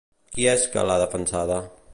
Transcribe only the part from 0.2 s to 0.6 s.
Qui